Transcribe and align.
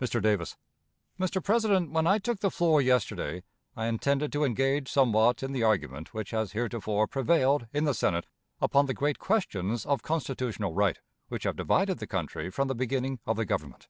Mr. 0.00 0.22
Davis: 0.22 0.56
Mr. 1.20 1.44
President, 1.44 1.90
when 1.90 2.06
I 2.06 2.16
took 2.16 2.40
the 2.40 2.50
floor 2.50 2.80
yesterday, 2.80 3.42
I 3.76 3.84
intended 3.84 4.32
to 4.32 4.42
engage 4.42 4.90
somewhat 4.90 5.42
in 5.42 5.52
the 5.52 5.62
argument 5.62 6.14
which 6.14 6.30
has 6.30 6.52
heretofore 6.52 7.06
prevailed 7.06 7.66
in 7.74 7.84
the 7.84 7.92
Senate 7.92 8.24
upon 8.62 8.86
the 8.86 8.94
great 8.94 9.18
questions 9.18 9.84
of 9.84 10.00
constitutional 10.02 10.72
right, 10.72 10.98
which 11.28 11.44
have 11.44 11.56
divided 11.56 11.98
the 11.98 12.06
country 12.06 12.48
from 12.50 12.68
the 12.68 12.74
beginning 12.74 13.20
of 13.26 13.36
the 13.36 13.44
Government. 13.44 13.88